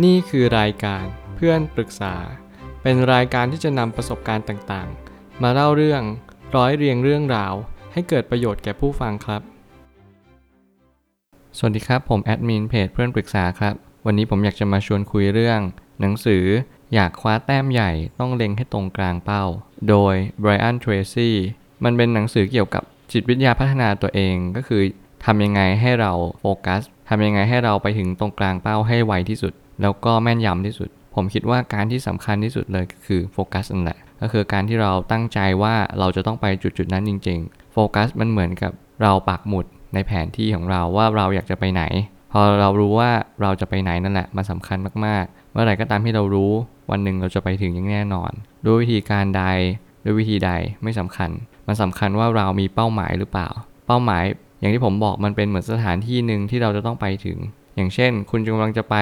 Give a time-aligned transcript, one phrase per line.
[0.00, 1.04] นี่คือรายการ
[1.36, 2.14] เพื่อนปรึกษา
[2.82, 6.02] เป็นรายการที่จะนำประสบการณ์ต่างๆ มาเล่าเรื่อง
[6.56, 7.54] ร้อยเรียงเรื่องราว
[7.92, 9.42] ให้เกิดประโยชน์แก่ผู้ฟังครับ
[11.58, 13.74] สวัสดีครับ ผมแอดมินเพจเพื่อนปรึกษาครับ
[14.06, 15.60] วันนี้ผมอยากจะมาชวนคุยเรื่อง
[16.00, 16.44] หนังสือ
[16.94, 19.44] อยากคว้าแต้มใหญ่ต้องเล็งให้ตรงกลางเป้า
[19.88, 21.36] โดยไบรอันเทรซี่
[21.84, 22.82] มันเป็นหนังสือเกี่ยวกับ
[23.12, 24.82] จิตวิทยาพัฒนาตัวเองก็คือ
[25.24, 38.72] ทำยังไงให้เราโฟกัส ทำยังไงให้เราไปถึงตรงกลางเป้าให้ไวที่สุด แล้วก็แม่นยำที่สุด ผมคิดว่าการที่สำคัญที่สุดเลยก็คือโฟกัสนั่นแหละก็คือการที่เราตั้งใจว่าเราจะต้องไปจุดจุดๆนั้นจริง ๆ โฟกัสมันเหมือนกับ
[39.02, 41.82] เราปักหมุดในแผนที่ของเราว่าเราอยากจะไปไหน
[42.32, 43.10] พอเรารู้ว่า
[43.42, 46.52] เราจะไปไหนนั่นแหละมันสำคัญมากๆ เมื่อไหร่ก็ตามที่เรารู้
[46.90, 48.30] วันหนึ่งเราจะไปถึงอย่างแน่นอน
[48.64, 49.44] ด้วยวิธีการใด
[50.04, 50.50] ด้วยวิธีใด
[50.82, 51.30] ไม่สำคัญ
[51.66, 53.48] มันสำคัญว่าเรามีเป้าหมายหรือเปล่า
[53.86, 54.24] เป้าหมาย
[54.62, 57.38] อย่างที่ผมบอกมันเป็นเหมือนสถานที่หนึ่งที่เราจะต้องไปถึง
[57.76, 58.96] อย่างเช่น คุณกำลังจะไป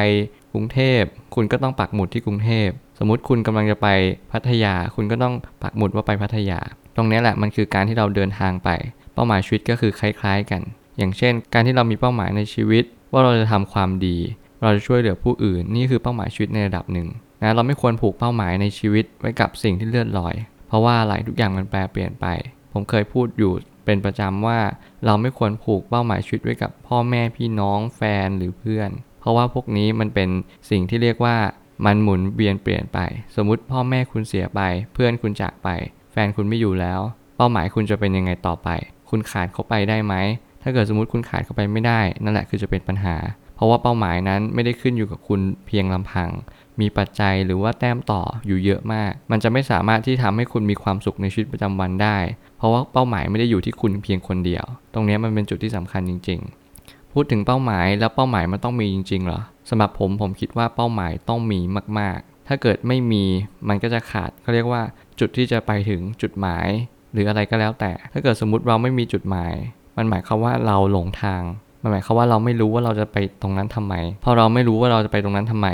[0.52, 1.02] กรุงเทพ
[1.34, 3.88] คุณก็ต้องปักหมุดที่กรุงเทพ สมมติคุณกำลังจะไป
[4.33, 6.61] พัทยา คุณก็ต้องปักหมุดว่าไปพัทยา
[6.97, 8.69] ตรงนี้แหละมันคือการที่เราเดินทางไป
[9.14, 10.62] เป้าหมายชีวิตก็คือคล้าย ๆ กัน
[10.98, 14.17] อย่างเช่น การที่เรามีเป้าหมายในชีวิต ว่าเราจะทำความดี
[14.62, 17.08] เราจะช่วยเหลือผู้อื่น นี่คือเป้าหมายชีวิตในระดับหนึ่ง
[17.42, 20.34] นะเราไม่ควรผูกเป้าหมายในชีวิตไว้กับสิ่งที่เลื่อนลอย
[20.69, 22.27] เพราะว่าอะไรทุกอย่างมันแปรเปลี่ยนไป
[22.72, 23.52] ผมเคยพูดอยู่
[23.91, 24.58] เป็นประจำว่า
[25.06, 30.28] เราไม่ควรผูกเป้าหมายชีวิตไว้กับพ่อแม่พี่น้องแฟนหรือเพื่อน เพราะว่าพวกนี้มันเป็น
[30.70, 31.36] สิ่งที่เรียกว่า
[31.86, 32.98] มันหมุนเวียนเปลี่ยนไป
[33.36, 34.61] สมมติพ่อแม่คุณเสียไป
[34.94, 35.68] เพื่อนคุณจากไป
[36.12, 37.00] แฟนคุณไม่อยู่แล้ว
[37.36, 38.68] เป้าหมายคุณจะเป็นยังไงต่อไป
[39.11, 40.14] คุณขาดเขาไปได้ไหม
[40.62, 43.16] ถ้าเกิดสมมติคุณขาดเขาไปไม่ได้ นั่นแหละคือจะเป็นปัญหา
[43.56, 46.30] เพราะว่าเป้าหมายนั้นไม่ได้ขึ้นอยู่กับคุณเพียงลำพัง
[46.80, 52.16] มีปัจจัยหรือว่าแต้มต่ออยู่เยอะมาก มันจะไม่สามารถที่ทำให้คุณมีความสุขในชีวิตประจำวันได้
[52.61, 56.41] เพราะว่าเป้าหมายไม่ได้อยู่ที่คุณเพียงคนเดียว ตรงนี้มันเป็นจุดที่สำคัญจริง
[56.77, 61.61] ๆ พูดถึงเป้าหมายแล้วเป้าหมายมันต้องมีจริงๆเหรอสำหรับผมผมคิดว่าเป้าหมายต้องมี
[61.98, 63.25] มาก ๆ ถ้าเกิดไม่มี
[63.69, 64.83] มันก็จะขาดเขาเรียกว่า
[65.20, 66.67] จุดที่จะไปถึงจุดหมาย
[67.12, 69.52] หรืออะไรก็แล้วแต่ ถ้าเกิดสมมติเราไม่มีจุดหมาย
[69.96, 71.42] มันหมายความว่าเราหลงทาง
[71.83, 75.68] มันหมายความว่าเราไม่รู้ว่าเราจะไปตรงนั้นทำไม พอเราไม่รู้ว่าเราจะไปตรงนั้นทำไม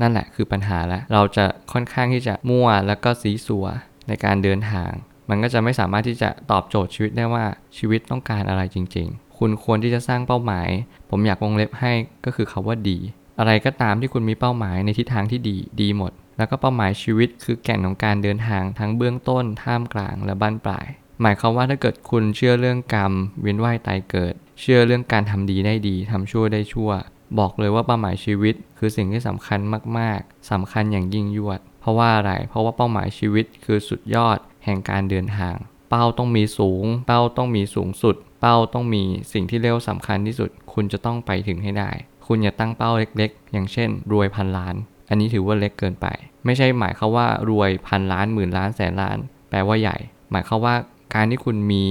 [0.00, 3.66] นั่นแหละคือปัญหาแล้ว เราจะค่อนข้างที่จะมั่วแล้วก็สีสัว
[4.08, 4.90] ในการเดินทาง
[5.32, 7.44] มันก็จะไม่สามารถที่จะตอบโจทย์ชีวิตได้ว่า
[7.78, 10.68] ชีวิตต้องการอะไรจริง ๆ คุณควรที่จะสร้างเป้าหมาย
[11.10, 11.92] ผมอยากวงเล็บให้
[12.24, 12.98] ก็คือคาว่าดี
[13.38, 20.86] อะไรก็ตามที่คุณมีเป้าหมายในทิศทางที่ดีดีหมด แล้วก็เป้าหมายชีวิตคือแก่นของการเดินทางทั้งเบื้องต้น ท่ามกลางและบั้นปลาย
[21.22, 26.90] หมายความว่าถ้าเกิดคุณเชื่อเรื่องกรรมเวียนว่ายตายเกิด เชื่อเรื่องการทำดีได้ดีทำชั่วได้ชั่ว
[27.38, 29.60] บอกเลยว่าเป้าหมายชีวิต คือสิ่งที่สำคัญ
[29.98, 35.56] มากๆสำคัญอย่างยิ่งยวด เพราะว่าอะไรเพราะว่าเป้าหมายชีวิตคือสุดยอด แห่งการเดินทาง
[35.90, 39.02] เป้าต้องมีสูง เป้าต้องมีสูงสุด เป้าต้องมี
[39.32, 41.90] สิ่งที่เรียกว่าสำคัญที่สุด คุณจะต้องไปถึงให้ได้
[42.26, 44.74] คุณอย่าตั้งเป้าเล็กๆ อย่างเช่น รวยพันล้าน
[45.08, 46.06] อันนี้ถือว่าเล็กเกินไป
[46.44, 49.18] ไม่ใช่หมายความว่ารวยพันล้านหมื่นล้านแสนล้าน
[49.50, 49.96] แปลว่าใหญ่
[50.30, 50.74] หมายความว่า
[51.14, 51.86] การที่คุณมี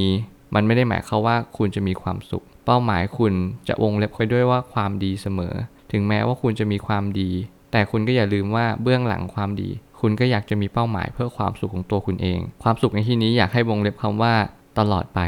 [0.56, 3.34] มันไม่ได้หมายความว่าคุณจะมีความสุข เป้าหมายคุณ
[3.68, 5.54] จะวงเล็บไว้ด้วยว่าความดีเสมอ
[5.92, 7.30] ถึงแม้ว่าคุณจะมีความดี
[7.72, 9.70] แต่คุณก็อย่าลืมว่าเบื้องหลังความดี
[10.02, 14.34] คุณก็อยากจะมีเป้าหมายเพื่อความสุขของตัวคุณเอง ความสุขในที่นี้อยากให้วงเล็บคำว่า
[14.80, 15.20] ตลอดไป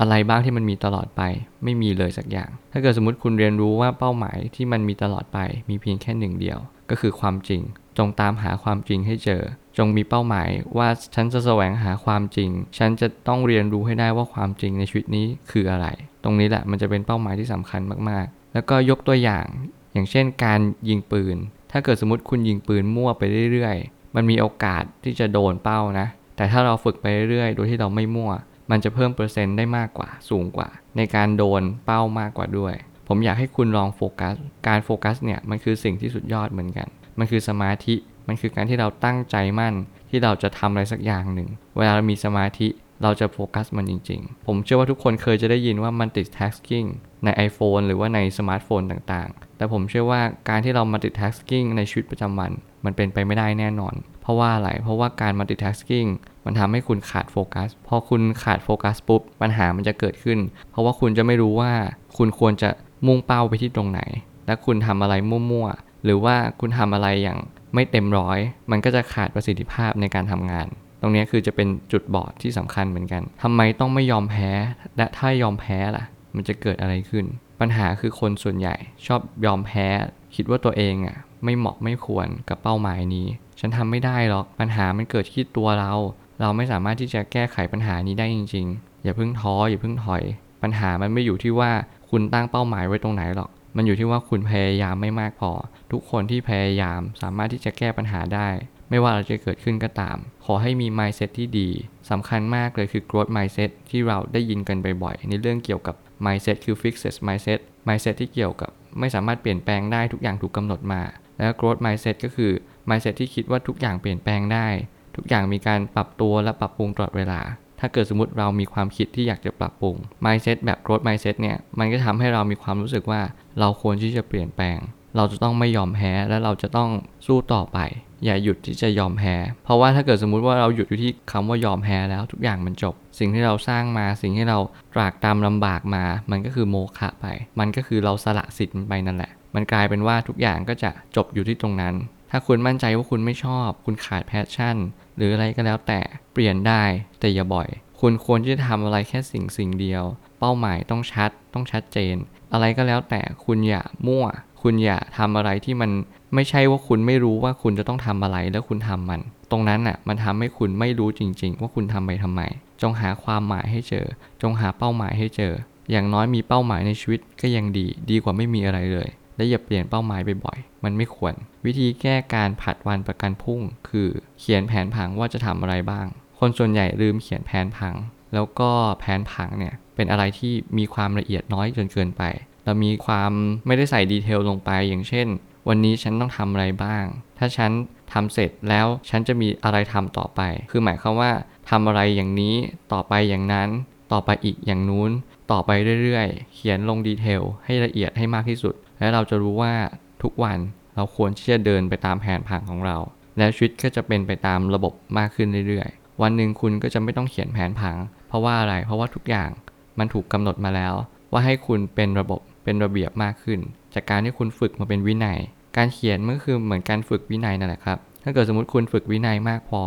[0.00, 1.22] อะไรบ้างที่มันมีตลอดไป
[1.64, 6.58] ไม่มีเลยสักอย่าง ถ้าเกิดสมมติคุณเรียนรู้ว่าเป้าหมายที่มันมีตลอดไป มีเพียงแค่หนึ่งเดียว
[6.90, 7.62] ก็คือความจริง
[7.98, 9.42] จงตามหาความจริงให้เจอ
[9.78, 10.48] จงมีเป้าหมาย
[10.78, 15.86] ว่าฉันจะแสวงหาความจริง ฉันจะต้องเรียนรู้ให้ได้ว่าความจริงในชีวิตนี้คืออะไร
[16.24, 17.80] ตรงนี้แหละมันจะเป็นเป้าหมายที่สำคัญ
[18.10, 19.46] มากๆ แล้วก็ยกตัวอย่าง
[19.92, 21.36] อย่างเช่น การยิงปืน
[21.72, 23.76] ถ้าเกิดสมมติคุณยิงปืนมั่วไปเรื่อย
[24.14, 26.06] มันมีโอกาสที่จะโดนเป้านะ
[26.36, 28.32] แต่ถ้าเราฝึกไปเรื่อยๆ โดยที่เราไม่มั่ว
[28.70, 32.74] มันจะเพิ่มเปอร์เซ็นต์ได้มากกว่า สูงกว่า ในการโดนเป้ามากกว่าด้วย
[33.08, 34.34] ผมอยากให้คุณลองโฟกัส
[34.68, 36.88] การโฟกัสเนี่ยมันคือสิ่งที่สุดยอดเหมือนกัน
[37.18, 37.94] มันคือสมาธิ
[38.28, 39.74] มันคือการที่เราตั้งใจมั่น
[40.10, 42.68] ที่เราจะทำอะไรสักอย่างหนึ่ง เวลาเรามีสมาธิ
[43.02, 46.88] เราจะโฟกัสมันจริง ๆ ผมเชื่อว่าทุกคนเคยจะได้ยินว่า multitasking
[47.24, 52.52] ใน iPhone หรือว่าในสมาร์ทโฟนต่างๆ แต่ผมเชื่อว่าการที่เรา multitasking ในชีวิตประจำวัน
[52.84, 56.08] มันเป็นไปไม่ได้แน่นอน เพราะว่าอะไร เพราะว่าการ multitasking
[56.44, 60.38] มันทำให้คุณขาดโฟกัส พอคุณขาดโฟกัสปุ๊บ ปัญหามันจะเกิดขึ้น
[60.70, 61.72] เพราะว่าคุณจะไม่รู้ว่า
[62.16, 62.70] คุณควรจะ
[63.06, 64.00] มุ่งเป้าไปที่ตรงไหน
[64.46, 67.38] และคุณทำอะไรมั่วๆ หรือว่าคุณทำอะไรอย่าง
[67.74, 68.38] ไม่เต็มร้อย
[68.70, 70.66] มันก็จะขาดประสิทธิภาพในการทำงาน
[71.00, 74.50] ตรงนี้คือจะเป็นจุดบอดที่สำคัญเหมือนกันทำไมต้องไม่ยอมแพ้
[74.96, 76.04] และถ้ายอมแพ้ล่ะ
[76.34, 77.24] มันจะเกิดอะไรขึ้น
[77.60, 78.74] ปัญหาคือคนส่วนใหญ่
[79.06, 79.86] ชอบยอมแพ้
[80.34, 83.26] คิดว่าตัวเองอะไม่เหมาะไม่ควรกับเป้าหมายนี้
[83.60, 85.92] ฉันทำไม่ได้หรอกปัญหามันเกิดที่ตัวเรา
[86.40, 90.22] เราไม่สามารถที่จะแก้ไขปัญหานี้ได้จริง ๆ อย่าเพิ่งท้ออย่าเพิ่งถอย
[90.62, 91.72] ปัญหามันไม่อยู่ที่ว่า
[92.10, 95.52] คุณตั้งเป้าหมายไว้ตรงไหนหรอก มันอยู่ที่ว่าคุณพยายามไม่มากพอ
[95.92, 98.48] ทุกคนที่พยายามสามารถที่จะแก้ปัญหาได้
[98.90, 101.68] ไม่ว่าอะไรจะเกิดขึ้นก็ตาม ขอให้มี mindset ที่ดี
[102.10, 111.02] สำคัญมากเลยคือ growth mindset ที่เราได้ยินกันบ่อยๆในเรื่องเกี่ยวกับ mindset คือ fixed mindset mindset ที่เกี่ยวกับ ไม่สามารถเปลี่ยนแปลงได้ทุกอย่างถูกกำหนดมา
[111.38, 112.52] แล้ว growth mindset ก็คือ
[112.88, 114.68] mindset ที่คิดว่าทุกอย่างเปลี่ยนแปลงได้
[115.16, 117.40] ทุกอย่างมีการปรับตัวและปรับปรุงตลอดเวลา
[117.80, 123.20] ถ้าเกิดสมมติเรามีความคิดที่อยากจะปรับปรุง mindset แบบ growth mindset เนี่ยมันก็ทำให้เรามีความรู้สึกว่า
[123.58, 124.78] เราควรที่จะเปลี่ยนแปลง
[125.16, 126.90] เราจะต้องไม่ยอมแพ้และเราจะต้อง
[127.26, 127.78] สู้ต่อไป
[128.24, 129.34] อย่าหยุดที่จะยอมแพ้
[129.64, 134.58] เพราะว่าถ้าเกิดสมมุติว่าเราหยุดอยู่ที่คำว่ายอมแพ้แล้วทุกอย่างมันจบ สิ่งที่เราสร้างมาสิ่งที่เรา
[134.94, 137.26] ตรากตามลำบากมา มันก็คือโมฆะไป
[137.58, 141.94] มันก็คือเราสละสิทธิ์มันไปนั่นแหละ มันกลายเป็นว่าทุกอย่างก็จะจบอยู่ที่ตรงนั้น
[142.30, 144.76] ถ้าคุณมั่นใจว่าคุณไม่ชอบ คุณขาดแพชชั่น
[145.16, 146.00] หรืออะไรก็แล้วแต่
[146.32, 146.82] เปลี่ยนได้
[147.20, 147.68] แต่อย่าบ่อย
[148.00, 150.04] คุณควรที่จะทำอะไรแค่สิ่งสิ่งเดียว
[150.38, 152.16] เป้าหมายต้องชัดต้องชัดเจน
[152.52, 154.26] อะไรก็แล้วแต่คุณอย่ามั่ว
[154.62, 155.90] คุณอย่าทำอะไรที่มัน
[156.34, 159.20] ไม่ใช่ว่าคุณไม่รู้ว่าคุณจะต้องทำอะไรแล้วคุณทำมัน
[159.50, 162.42] ตรงนั้นน่ะมันทำให้คุณไม่รู้จริง ๆ ว่าคุณทำไปทำไม
[162.82, 164.06] จงหาความหมายให้เจอ
[164.42, 165.52] จงหาเป้าหมายให้เจอ
[165.90, 171.34] อย่างน้อยมีเป้าหมายในชีวิตก็ยังดี ดีกว่าไม่มีอะไรเลย และอย่าเปลี่ยนเป้าหมายบ่อยๆมันไม่ควร
[171.64, 174.08] วิธีแก้การผัดวันประกันพรุ่ง คือ
[174.40, 176.06] เขียนแผนผังว่าจะทำอะไรบ้าง
[176.38, 177.94] คนส่วนใหญ่ลืมเขียนแผนผัง
[178.34, 178.70] แล้วก็
[179.00, 182.22] แผนผังเนี่ยเป็นอะไรที่มีความละเอียดน้อยจนเกินไป
[182.64, 183.32] เรามีความ
[183.66, 185.26] ไม่ได้ใส่ดีเทลลงไป อย่างเช่น
[185.68, 187.04] วันนี้ฉันต้องทำอะไรบ้าง
[187.38, 187.70] ถ้าฉัน
[188.12, 190.40] ทำเสร็จแล้วฉันจะมีอะไรทำต่อไป
[190.70, 191.32] คือหมายความว่า
[191.70, 192.54] ทำอะไรอย่างนี้
[192.92, 193.68] ต่อไปอย่างนั้น
[194.12, 195.10] ต่อไปอีกอย่างนู้น
[195.52, 195.70] ต่อไป
[196.02, 199.74] เรื่อยๆ เขียนลงดีเทลให้ละเอียดให้มากที่สุด และเราจะรู้ว่า
[200.22, 200.58] ทุกวัน
[200.96, 202.96] เราควรที่จะเดินไปตามแผนผังของเรา
[203.38, 207.96] แล้วชีวิตก็จะเป็นไปตามระบบมากขึ้นเรื่อยๆ วันหนึ่งคุณก็จะไม่ต้องเขียนแผนผัง
[208.28, 209.50] เพราะว่าอะไร เพราะว่าทุกอย่าง
[209.98, 210.94] มันถูกกำหนดมาแล้ว
[211.32, 213.60] ว่าให้คุณเป็นระบบ เป็นระเบียบมากขึ้น
[213.94, 215.38] จากการที่คุณฝึกมาเป็นวินัย
[215.76, 219.82] การเขียนมันก็คือเหมือนการฝึกวินัยนั่นแหละครับ ถ้าเกิดสมมติคุณฝึกวินัยมากพอ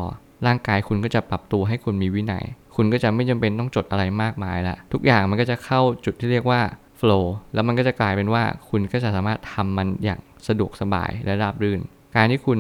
[0.47, 2.43] ร่างกายคุณก็จะปรับตัวให้คุณมีวินัย
[2.75, 6.61] คุณก็จะไม่จำเป็นต้องจดอะไรมากมายละทุกอย่างมันก็จะเข้าจุดที่เรียกว่า
[6.99, 11.81] flow แล้วมันก็จะกลายเป็นว่าคุณก็จะสามารถทำมันอย่างสะดวกสบายและราบรื่น
[12.15, 12.59] การที่คุณ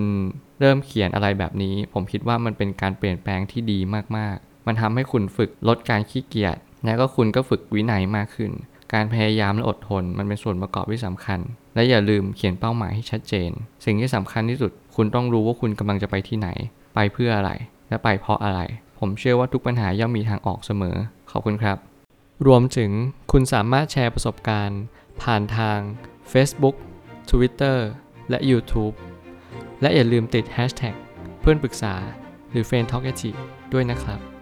[0.59, 3.79] เริ่มเขียนอะไรแบบนี้ ผมคิดว่ามันเป็นการเปลี่ยนแปลงที่ดี
[4.17, 8.51] มากๆ มันทำให้คุณฝึกลดการขี้เกียจแล้วก็คุณก็ฝึกวินัยมากขึ้น
[8.93, 11.39] การพยายามและอดทน มันเป็นส่วนประกอบที่สำคัญ
[11.75, 13.51] และอย่าลืมเขียนเป้าหมายให้ชัดเจน
[13.85, 16.49] สิ่งที่สำคัญที่สุด คุณต้องรู้ว่าคุณกำลังจะไปที่ไหน
[16.95, 17.51] ไปเพื่ออะไร
[17.89, 18.59] และไปเพราะอะไร
[18.99, 20.95] ผมเชื่อว่าทุกปัญหาย่อมมีทางออกเสมอ
[21.31, 21.77] ขอบคุณครับ
[22.47, 22.91] รวมถึง
[23.31, 24.81] คุณสามารถแชร์ประสบการณ์
[25.21, 25.79] ผ่านทาง
[26.31, 26.75] Facebook
[27.29, 27.77] Twitter
[28.29, 28.95] และ YouTube
[29.81, 30.95] และอย่าลืมติด Hashtag
[31.41, 31.93] เพื่อนปรึกษา
[32.51, 33.03] หรือ f r ร e n d Talk
[33.73, 34.32] ด้วยนะครับ